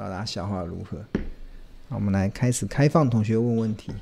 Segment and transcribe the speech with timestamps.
[0.00, 1.04] 不知道大家消化如何？
[1.90, 3.92] 我们来开始开放同学问问题。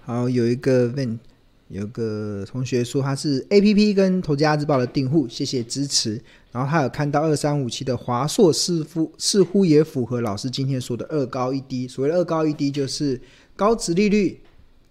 [0.00, 1.20] 好，有一个问。
[1.68, 6.18] 有个同学说他是 APP 跟投资家日报的订户，谢谢支持。
[6.50, 11.86] 然后他有看到二三五七的华硕似乎似乎也符合老师今天说的二高一低。
[11.86, 13.20] 所谓的二高一低，就是
[13.54, 14.40] 高殖利率、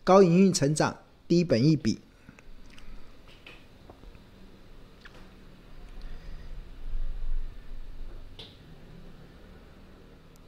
[0.04, 0.96] 高营运成长、
[1.28, 2.00] 低本益比。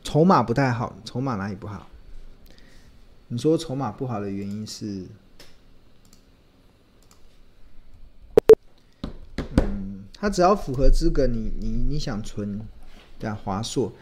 [0.04, 1.90] 筹码不太好，筹码哪里不好？
[3.30, 5.08] 你说筹码不好的原因是？
[10.22, 12.60] 它只要符合资格你，你你想存，
[13.18, 13.94] 对啊，华硕，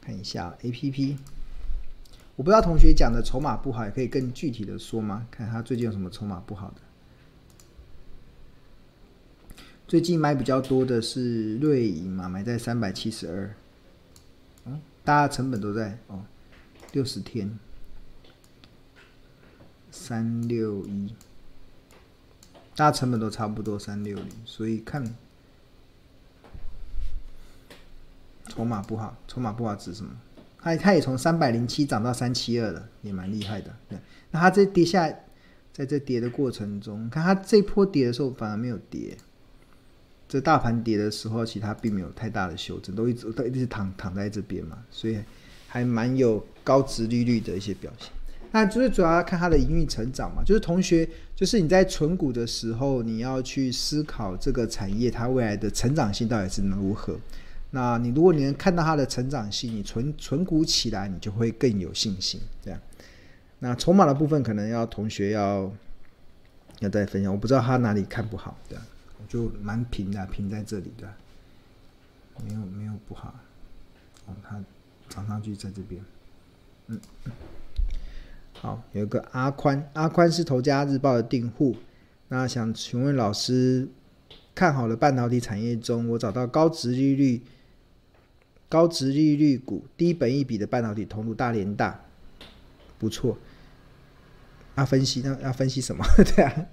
[0.00, 1.18] 看一下 A P P，
[2.34, 5.26] 我不知道同学讲的筹码不好，也可以更具体的说吗？
[5.30, 6.76] 看他最近有什么筹码不好的？
[9.86, 13.54] 最近买比较多的是瑞银嘛，买在三百七十二，
[14.64, 16.24] 嗯，大家成本都在哦，
[16.92, 17.58] 六十天，
[19.90, 21.14] 三六一，
[22.74, 25.14] 大家成本都差不多三六零，所以看。
[28.54, 30.10] 筹码不好，筹码不好指什么？
[30.60, 33.74] 它它也从三百零七涨到三七二了，也蛮厉害的。
[33.88, 33.98] 对，
[34.30, 35.08] 那它这跌下，
[35.72, 39.16] 在这跌的过程中，看它这波跌的时候反而没有跌。
[40.28, 45.18] 这大盘跌的时候，其实它并没有太大的修正，都一直都一直躺躺在这边嘛，所以
[45.66, 48.10] 还蛮有高值利率的一些表现。
[48.50, 57.18] 那就是主要看它的营运成长嘛，就是同学，就是你在存股的时候，你要去思考这个产业它未来的成长性到底是如何。
[57.74, 62.40] 那你如果你能看到它的成长性，你存存股起来，你就会更有信心。
[62.62, 62.80] 这样，
[63.58, 65.68] 那筹码的部分可能要同学要
[66.78, 68.78] 要再分享，我不知道他哪里看不好，对，
[69.18, 71.12] 我就蛮平的，平在这里的，
[72.46, 73.34] 没有没有不好。
[74.26, 74.62] 哦，他
[75.08, 76.00] 涨上去在这边，
[76.86, 77.00] 嗯，
[78.52, 81.74] 好，有一个阿宽，阿宽是头家日报的订户，
[82.28, 83.88] 那想请问老师，
[84.54, 87.42] 看好了半导体产业中，我找到高值利率。
[88.74, 92.00] 高值利率股、低本益比的半导体通路，大连大
[92.98, 93.38] 不错。
[94.74, 96.04] 要分析，那要分析什么？
[96.34, 96.66] 对啊，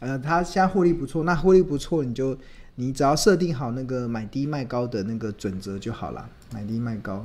[0.00, 2.36] 呃，它现在获利不错，那获利不错，你就
[2.74, 6.28] 你只要设定好那个买低卖高的那个准则就好了。
[6.52, 7.24] 买低卖高，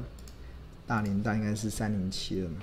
[0.87, 2.55] 大连大应该是三零七了嘛。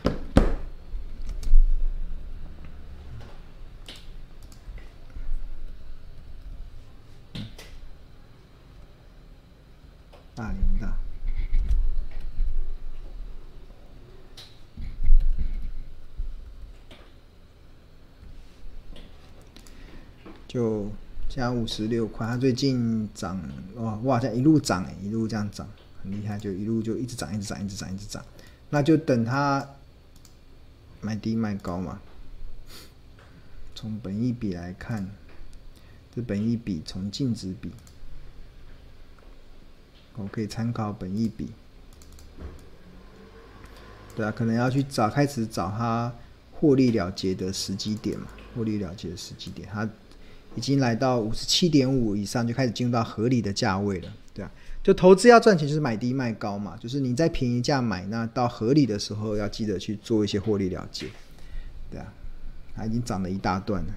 [10.35, 10.97] 大联大。
[21.31, 23.41] 加五十六块，它最近涨
[23.77, 25.67] 哇哇，这样一路涨，一路这样涨，
[26.03, 28.25] 很厉害，就一路就一直涨，一直涨，一直涨，一直涨。
[28.69, 29.65] 那就等它
[31.01, 32.01] 买低卖高嘛。
[33.77, 35.09] 从本益比来看，
[36.13, 37.71] 这本益比从净值比，
[40.17, 41.53] 我可以参考本益比。
[44.17, 46.13] 对啊，可能要去找开始找它
[46.53, 48.27] 获利了结的时机点嘛，
[48.57, 49.89] 获利了结的时机点，它。
[50.57, 54.51] 已经来到五十七点五以上，就开始进入到合理的价位了，对啊，
[54.83, 61.07] 就投资要赚钱，就是买低卖高嘛，就是你在便宜价买，那到合理的时候要记得去做一些获利了结，
[61.91, 62.13] 对啊，
[62.75, 63.95] 它已经涨了一大段了。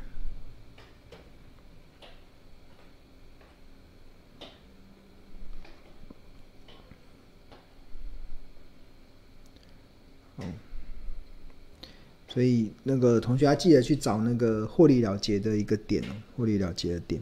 [12.33, 17.21] 所以那个同学要记得去找那个获利了结的一个点哦，获利了结的点，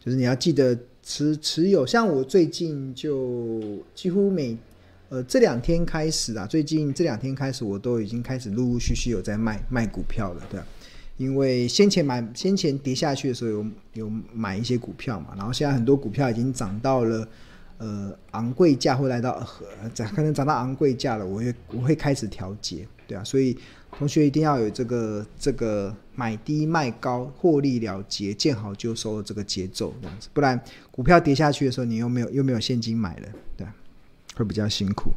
[0.00, 1.86] 就是你要记得持持有。
[1.86, 3.60] 像我最近就
[3.94, 4.58] 几乎每
[5.10, 10.60] 呃这两天开始啊，最近这两天开始我都已经开始陆陆续续有在卖卖股票了，对？
[11.18, 17.28] 因为先前买先前跌下去的时候有有买一些股票嘛，然后现在很多股票已经涨到了
[17.78, 19.32] 呃昂贵价，会来到
[19.82, 23.56] 呃可能涨到昂贵价了，我会我会开始调节，对啊，所以。
[23.96, 30.60] 同学一定要有这个这个买低卖高、获利了结、见好就收的这个节奏，这样子，不然
[30.90, 33.66] 股票跌下去的时候，你又没有又没有现金买了，对，
[34.36, 35.10] 会比较辛苦。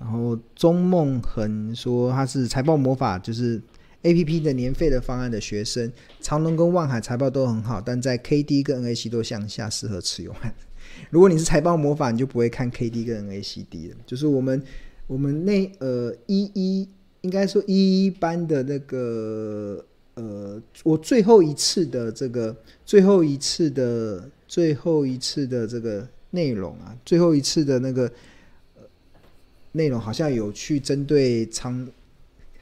[0.00, 3.62] 然后钟梦恒说他是财报魔法，就是
[4.06, 10.34] APP 的年费的方案的学生，长隆跟万海财报都很好，但在 KD 跟 NAC 都向下，适合持有。
[11.10, 13.96] 如果你是财报魔法，你就不会看 KD 跟 NACD 了。
[14.06, 14.62] 就是我们
[15.08, 16.88] 我们那呃一一
[17.22, 28.04] 应该说一一班的那个呃，我最后一次的这个最后一次的最后一次的这个内容啊，最后一次的那个
[28.76, 28.82] 呃。
[29.72, 31.86] 内容好像有去针对长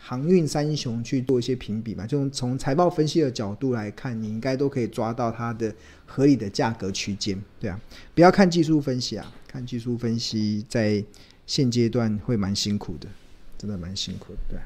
[0.07, 5.75] 航运三雄去做一些评比嘛，就从财报分析的角度来看，你应该都可以抓到它的
[6.05, 7.81] 合理的价格区间，对啊，
[8.15, 11.03] 不要看技术分析啊，看技术分析在
[11.47, 13.09] 现阶段会蛮辛苦的，
[13.57, 14.59] 真的蛮辛苦的，对。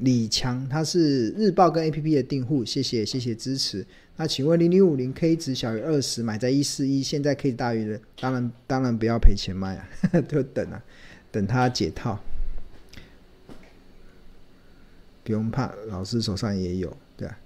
[0.00, 3.86] 李强他是日报跟 APP 的订户，谢谢谢谢支持。
[4.16, 9.88] 那请问零零五零 K 值小于二十，买在一四一，现在 K 大于的，当然当然不要赔钱卖啊，
[10.26, 10.82] 就等啊，
[11.30, 12.18] 等它解套，
[15.22, 17.38] 不用怕，老师手上也有，对啊，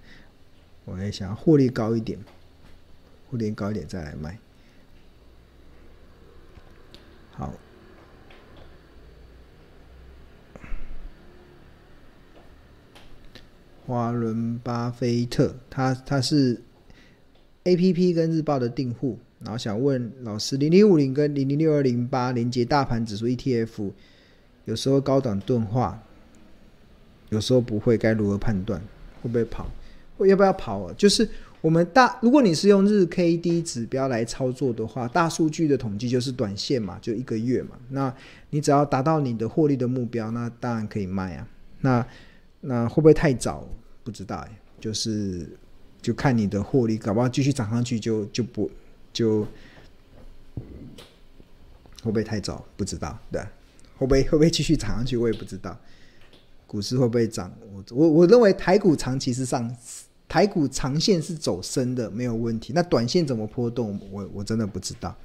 [0.85, 2.17] 我也想要获利高一点，
[3.29, 4.37] 获利高一点再来卖，
[7.31, 7.53] 好。
[13.85, 16.61] 华伦巴菲特，他他是
[17.63, 23.91] A P P 跟日报的订户，然后想问老师，零零五零跟零零六二零八连接大盘指数 E T F，
[24.65, 26.01] 有时候高档钝化，
[27.29, 28.81] 有时候不会，该如何判断？
[29.21, 29.69] 会不会跑？
[30.19, 30.91] 要不要跑？
[30.93, 31.27] 就是
[31.61, 37.71] 我们大，如果你是用日 K D 指标来操作的话，大数据的统计就是短线嘛，就一个月嘛。
[37.89, 38.13] 那
[38.51, 41.47] 你只要达到你的获利的目标，那当然可以卖啊。
[41.81, 42.07] 那
[42.67, 43.63] 那会不会太早？
[44.03, 44.47] 不知道，
[44.79, 45.47] 就是
[46.01, 48.69] 就看你的获利，搞不好继续涨上去就就不
[49.13, 49.41] 就
[52.03, 52.63] 会不会太早？
[52.75, 53.41] 不知道，对，
[53.97, 55.15] 会不会会不会继续涨上去？
[55.17, 55.77] 我也不知道。
[56.67, 57.51] 股市会不会涨？
[57.71, 59.75] 我我我认为台股长期是上，
[60.27, 62.73] 台股长线是走升的，没有问题。
[62.75, 63.99] 那短线怎么波动？
[64.11, 65.15] 我我真的不知道，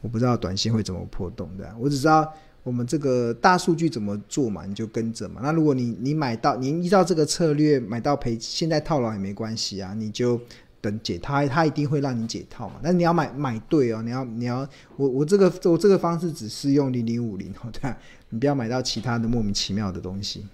[0.00, 1.74] 我不知道短线会怎么波动的。
[1.78, 2.32] 我只知道。
[2.64, 4.64] 我们这个大数据怎么做嘛？
[4.64, 5.42] 你就跟着嘛。
[5.44, 9.92] 那如果你你买到，你依照这个策略买到赔，现在套牢也没关系啊。
[9.92, 10.40] 你就
[10.80, 12.76] 等解套，它一定会让你解套嘛。
[12.82, 14.66] 但你要买买对哦，你要你要
[14.96, 17.94] 我我这个我这个方式只适用零零五零哦，对，
[18.30, 20.46] 你不要买到其他的莫名其妙的东西。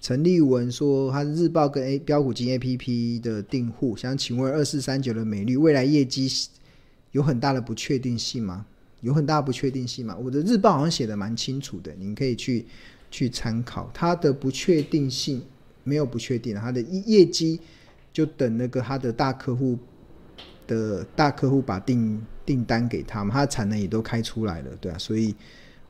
[0.00, 6.28] 陈立文说，他日报跟 A 标股金 A P P 的订户，想请问二四三九的美绿未来业绩。
[7.12, 8.66] 有很大的不确定性吗？
[9.00, 10.16] 有很大的不确定性吗？
[10.16, 12.66] 我的日报好像写的蛮清楚的，您可以去
[13.10, 13.88] 去参考。
[13.94, 15.40] 它的不确定性
[15.84, 17.60] 没有不确定，它的业绩
[18.12, 19.78] 就等那个它的大客户
[20.66, 24.98] 的大客户把订订单给他们，它的产能也都开出来了，对啊。
[24.98, 25.32] 所以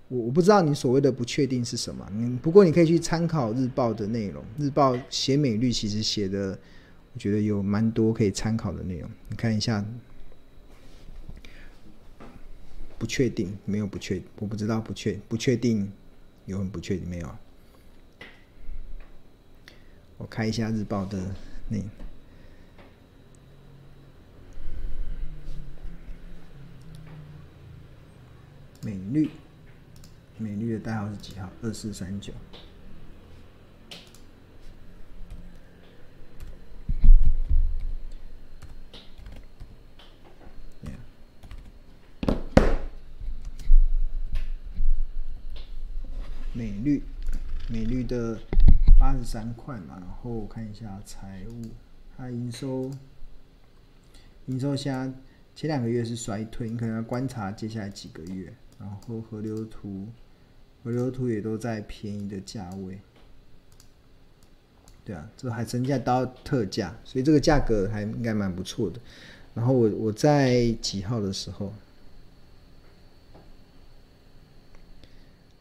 [0.08, 4.44] 我我不知道你所谓的不确定是什么，嗯，不过你可以去参考日报的内容。
[4.58, 6.58] 日报写美率其实写的，
[7.14, 9.82] 我觉得有蛮多可以参考的内容，你看一下。
[12.98, 15.92] 不确定，没有不确，我不知道不确不确定，
[16.46, 17.38] 有很不确定没有？
[20.16, 21.34] 我开一下日报的
[21.68, 21.78] 那
[28.82, 29.30] 美绿，
[30.36, 31.48] 美绿的代号是几号？
[31.62, 32.32] 二四三九。
[46.58, 47.00] 美绿，
[47.68, 48.36] 美绿的
[48.98, 51.62] 八十三块嘛，然后我看一下财务，
[52.16, 52.90] 它营收，
[54.46, 55.08] 营收现在
[55.54, 60.08] 前两个月是衰退，你可能要观察接下来几个月，然后河流图，
[60.82, 62.98] 河流图也都在便宜的价位，
[65.04, 69.00] 对啊，这还增加到特价，所以这个价格还应该蛮不错的。
[69.54, 71.72] 然后我我在几号的时候？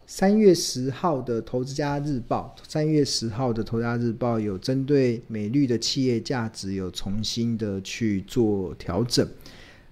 [0.10, 9.28] 三月十号的《投资家日报》，三月十号的《投资家日报》有针对美绿的企业价值有重新的去做调整，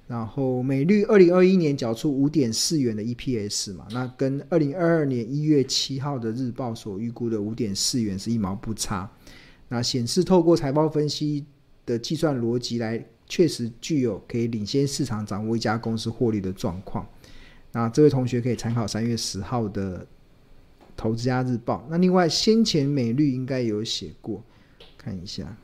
[0.07, 9.11] 然后美绿二零二一年缴出五点四元的 EPS 嘛，那跟二零二二年一月七号的日报所预估的五点四元是一毛不差，
[9.67, 11.45] 那显示透过财报分析
[11.85, 17.05] 的计算逻辑来，确实具有可以领先市场掌握一家公司获利的状况。
[17.75, 19.99] 那这位同学可以参考三月十号的
[20.95, 21.83] 《投资家日报》。
[21.89, 24.41] 那另外，先前美律应该有写过，
[24.97, 25.57] 看一下。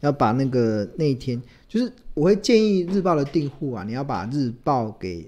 [0.00, 5.26] 要把那个那一天，就是我会建议日报的订户啊，你要把日报给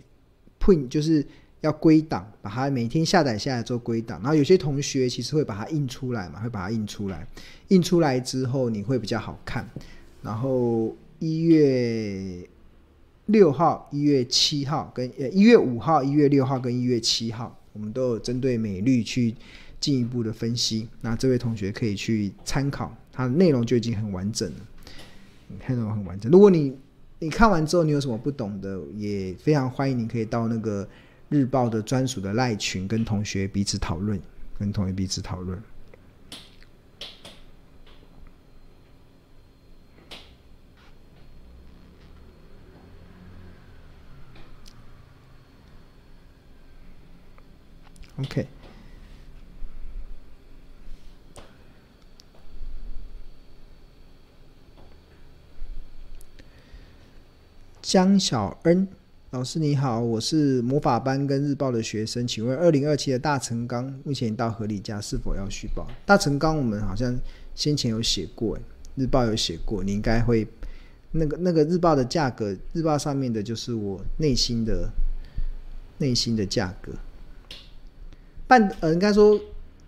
[0.60, 1.26] print，就是
[1.62, 4.20] 要归档，把它每天下载下来做归档。
[4.20, 7.26] 然后有些同学其实会把它印出来嘛，会把它印出来，
[7.68, 9.66] 印出来之后你会比较好看。
[10.22, 12.46] 然后一月
[13.30, 19.34] 六号、一月七号跟呃一月五号、一月六号跟一月七号，我们都有针对美律去
[19.80, 20.88] 进一步的分析。
[21.00, 24.56] 那这位同学可以去参考，它的内容就已经很完整了，
[25.68, 26.30] 内容很完整。
[26.30, 26.76] 如果你
[27.18, 30.88] 你看完之后你有什么不懂的，也非常欢迎你可以到那个
[31.28, 34.20] 日报的专属的赖群跟同学彼此讨论，
[34.58, 35.60] 跟同学彼此讨论。
[48.20, 48.46] OK，
[57.80, 58.86] 江小恩
[59.30, 65.86] 老师你好，我是魔法班跟日报的学生，请问二零二七的大成钢目前到合理价，是否要续报？
[66.04, 67.18] 大成钢我们好像
[67.54, 68.58] 先前有写过，
[68.96, 70.46] 日报有写过，你应该会
[71.12, 74.90] 那个那个日报的价格，日报上面的就是我内心的
[75.96, 76.92] 内心的价格。
[78.50, 79.40] 半呃，应该说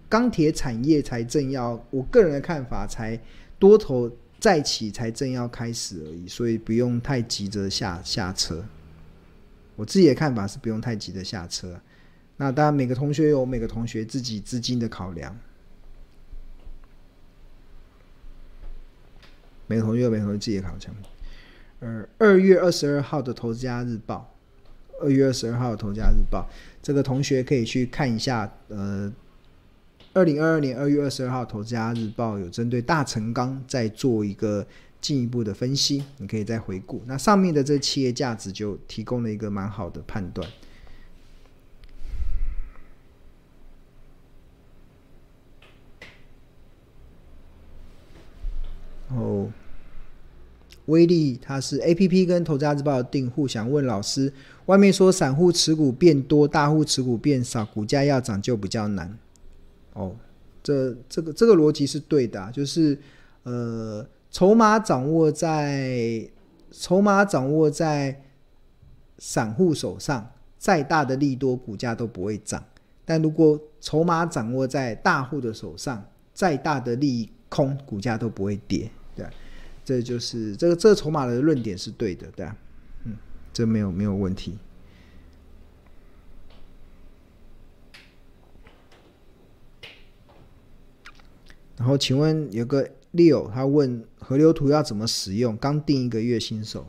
[0.08, 3.20] 钢铁产业才正要，我个人的看法才
[3.58, 8.64] 多头再起才正要开始而已，所以不用太急着下下车。
[9.74, 11.80] 我自己的看法是不用太急着下车。
[12.36, 15.36] 那当然，每个同学有每个同学自己资金的考量，
[19.66, 20.94] 每个同学有每个同学自己的考量。
[21.80, 24.28] 呃，二月二十二号的《投资家日报》。
[25.02, 26.48] 二月二十二号的《投资家日报》，
[26.82, 28.52] 这个同学可以去看一下。
[28.68, 29.10] 呃，
[30.12, 34.66] 二零二二年二月二十二号《投资家日报》有针对大成钢在做一个
[35.00, 37.02] 进一步的分析，你可以再回顾。
[37.06, 40.48] 那上面的这企业价值就提供了一个蛮好的判断。
[49.10, 49.50] 哦。
[50.86, 54.32] 威力，他是 A P P 跟《投资家日报》的订户，想问老师，
[54.66, 59.16] 外面说散户持股变多，大户持股变少，股价要涨就比较难。
[59.92, 60.16] 哦，
[60.62, 62.98] 这这个这个逻辑是对的，就是
[63.44, 66.28] 呃，筹码掌握在
[66.70, 68.22] 筹码掌握在
[69.18, 72.60] 散户手上，再大的利多，股价都不会涨；
[73.04, 78.90] 但如果筹码掌握在大户的手上，再大的利空，股价都不会跌。
[79.14, 79.24] 对。
[79.84, 82.56] 这就是这个这个筹码的论点是对的，对吧？
[83.04, 83.16] 嗯，
[83.52, 84.58] 这没有没有问题。
[91.78, 95.56] 然后，请问有个 Leo 他问河流图要怎么使用？
[95.56, 96.86] 刚定一个月新手，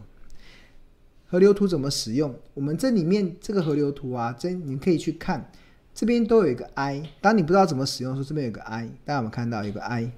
[1.25, 2.35] 河流图怎么使用？
[2.53, 5.49] 我们这里面这个河流图啊，这你可以去看，
[5.95, 7.09] 这边都有一个 I。
[7.21, 10.11] 当你不知道怎么使用的时候，这边有个 I，大家有没有看到有个 i？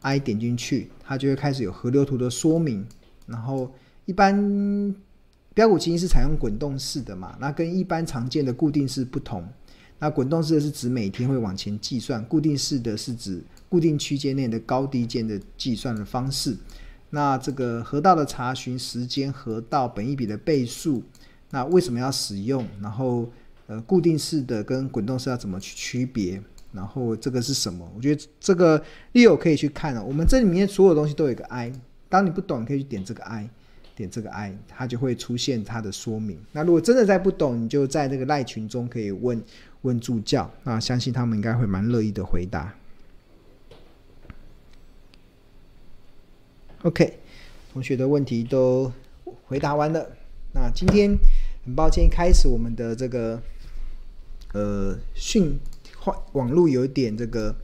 [0.00, 2.86] I 点进去，它就会开始有河流图的说明。
[3.26, 3.72] 然后
[4.04, 4.94] 一般
[5.52, 9.46] 标股基金是采用滚动式的嘛，那跟一般常见的固定式不同。
[9.98, 16.56] 那滚动式的是指每天会往前计算，固定式的是指固定区间内的高低间的计算的方式。
[17.10, 21.02] 那这个河道的查询时间、河道本一比的倍数，
[21.50, 22.66] 那为什么要使用？
[22.82, 23.30] 然后
[23.68, 26.42] 呃，固定式的跟滚动式要怎么去区别？
[26.76, 27.90] 然后这个是什么？
[27.96, 28.80] 我觉得这个
[29.14, 30.04] Leo 可以去看了。
[30.04, 31.72] 我们这里面所有东西都有一个 I，
[32.10, 33.48] 当你不懂，你可以去点这个 I，
[33.96, 36.38] 点这个 I，它就会出现它的说明。
[36.52, 39.42] 那如果真的再不懂，你就在这个赖群中可以问
[39.82, 42.74] 问助教，那相信他们应该会蛮乐意的回答。
[46.82, 47.18] OK，
[47.72, 48.92] 同学的问题都
[49.46, 50.06] 回答完了。
[50.52, 51.16] 那今天
[51.64, 53.42] 很抱歉，一开始我们的这个
[54.52, 55.58] 呃训。
[56.32, 57.54] 网络有一点这个，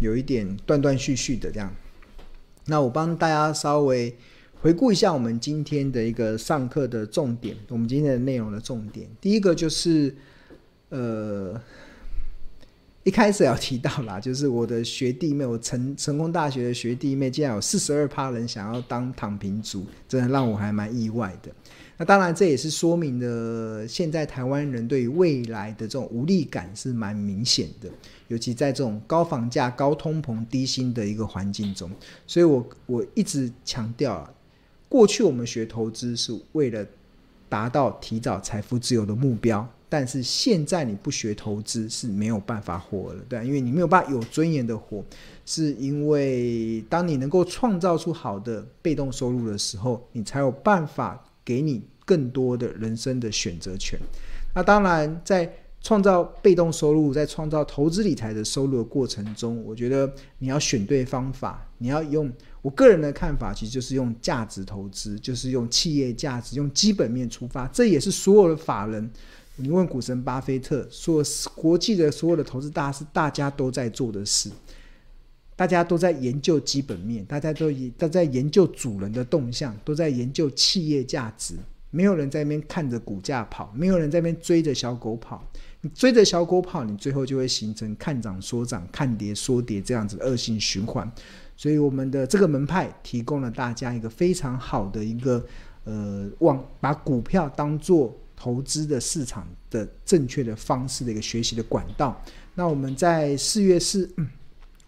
[0.00, 1.74] 有一点断断续续的这样。
[2.66, 4.14] 那我帮大家稍微
[4.60, 9.08] 回顾一下我们今天的一个上课的重点，我们今天的内容的重点。
[9.20, 10.14] 第一个就是，
[10.90, 11.60] 呃，
[13.04, 21.50] 一开始要提到啦，就是我的学弟妹，我成成功大学的学弟妹，竟然有四十二趴人想要当躺平族，真的让我还蛮意外的。
[21.96, 27.88] 那当然，这也是说明了现在台湾人对于未来的这种无力感是蛮明显的，
[28.28, 31.90] 尤其在这种高房价、高通膨、低薪的一个环境中。
[32.24, 34.32] 所以我我一直强调啊，
[34.88, 36.86] 过去我们学投资是为了
[37.48, 45.04] 达到提早财富自由的目标，但是现在你不学投资是没有办法活了，对，因为你没有办法有尊严的活，
[45.44, 53.98] 是因为当你能够创造出好的被动收入的时候，你才有办法给你更多的人生的选择权。
[54.54, 62.32] 那当然，在创造被动收入，在创造投资理财的收入的过程中，我觉得你要选对方法，你要用。
[62.62, 67.66] 我个人的看法，其实就是用价值投资，就是用企业价值、用基本面出发。
[67.66, 69.10] 这也是所有的法人，
[69.62, 71.22] 你问股神巴菲特，说
[71.54, 74.50] 国际的所有的投资大师，大家都在做的事。
[75.54, 81.54] 大家都在研究基本面，大家都都在研究主人的动向，都在研究企业价值。
[81.90, 85.46] 没有人在那边看着股价跑，没有人在那边追着小狗跑。
[85.82, 91.08] 你追着小狗跑，你最后就会形成看涨说涨、看跌说跌这样子的恶性循环。
[91.56, 95.44] 所以我们的这个门派提供了大家一个非常好的一个
[95.84, 102.20] 呃，往把股票当做投资的市场的正确的方式的一个学习的管道。
[102.56, 104.10] 那我们在四月四，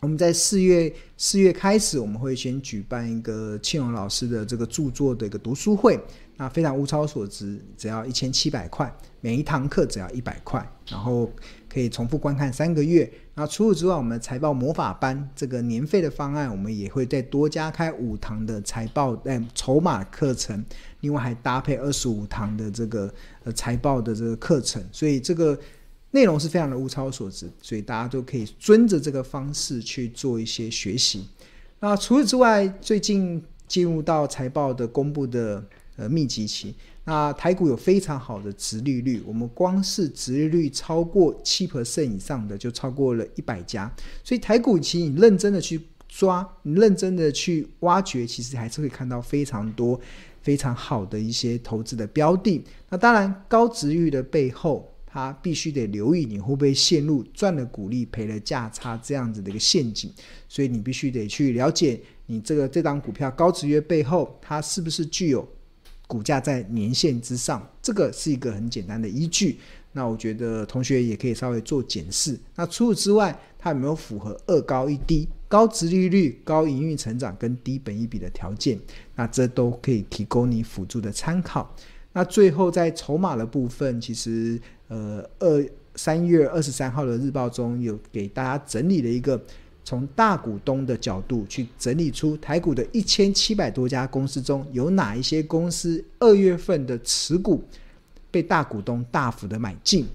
[0.01, 5.97] 我们在四月四月开始，我们会先举办一个庆荣老师的这个著作的一个读书会。
[6.45, 11.31] 那非常物超所值，只要一千七百块，每一堂课只要一百块，然后
[11.71, 13.11] 可以重复观看三个月。
[13.33, 20.63] 那除此之外，我们财报魔法班这个年费的方案，我们也会再多加开五堂的财报诶筹码课程，
[21.01, 23.11] 另外还搭配二十五堂的这个
[23.45, 25.59] 呃财报的这个课程，所以这个
[26.11, 31.27] 内容是非常的物超所值，所以大家都可以遵着这个方式去做一些学习。
[31.81, 35.65] 那除此之外，最近进入到财报的公布的。
[35.97, 36.75] 呃，密集期，
[37.05, 43.89] 那台股有非常好的殖利率，我们光是殖利率超过七 percent 以上的，就超过了一百家。
[44.25, 50.01] 所以台股其实你认真的去抓，你认真的去挖掘，其实还是会看到非常多
[50.43, 52.65] 非常好的一些投资的标的。
[52.89, 60.13] 那当然，高殖率的背后，它必须得留意你会不会陷入赚了股利赔了价差这样子的一个陷阱。
[60.49, 65.49] 所以你必须得去了解你这个这张股票高殖利率背后，它是不是具有。
[66.07, 69.59] 股价在年线之上，这个是一个很简单的依据。
[69.93, 72.39] 那我觉得同学也可以稍微做检视。
[72.57, 78.79] 那除此之外，它有没有符合二高一低、高值利率、高营运成长跟低本益比的条件？
[79.15, 81.75] 那这都可以提供你辅助的参考。
[82.13, 85.65] 那最后在筹码的部分，其实呃二
[85.95, 89.41] 三月二十三号的日报中有给大家整理了一个。
[89.85, 97.63] 从大股东的角度去整理出台股的一千七百多家公司中有哪一些公司二月份的持股
[98.31, 100.07] 被大股东大幅的买进，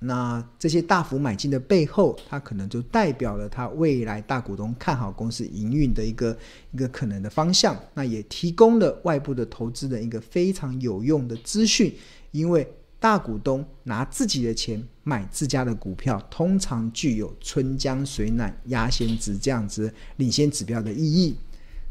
[0.00, 6.36] 那这些大幅买进的背后，它可能就代表了它未来大股东看好公司营运的一个
[6.72, 11.94] 一个可能的方向，那也提供了外部的投资人一个非常有用的资讯，
[12.32, 12.68] 因为。
[13.00, 21.36] 大股东拿自己的钱买自家的股票，通常具有春江水暖鸭先知这样子领先指标的意义。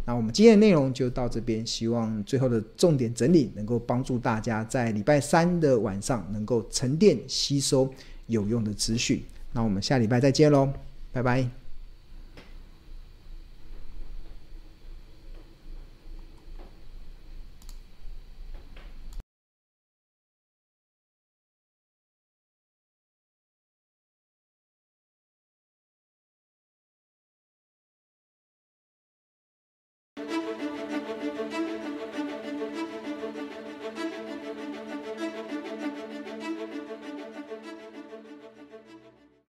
[0.06, 7.91] 那我们今天的内容就到这边，希望最后的重点整理能够帮助大家在礼拜三的晚上能够沉淀吸收
[8.28, 9.22] 有用的资讯。
[9.52, 10.72] 那我们下礼拜再见喽，
[11.12, 11.67] 拜拜。